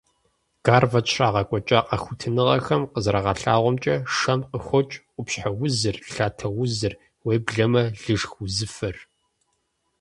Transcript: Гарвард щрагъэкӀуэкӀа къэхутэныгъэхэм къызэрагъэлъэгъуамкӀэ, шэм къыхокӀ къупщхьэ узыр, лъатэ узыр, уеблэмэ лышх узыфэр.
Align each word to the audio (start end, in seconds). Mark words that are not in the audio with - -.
Гарвард 0.65 1.05
щрагъэкӀуэкӀа 1.11 1.79
къэхутэныгъэхэм 1.87 2.81
къызэрагъэлъэгъуамкӀэ, 2.93 3.95
шэм 4.17 4.39
къыхокӀ 4.49 4.95
къупщхьэ 5.13 5.49
узыр, 5.63 5.95
лъатэ 6.13 6.47
узыр, 6.61 6.93
уеблэмэ 7.25 7.83
лышх 8.03 8.31
узыфэр. 8.43 8.95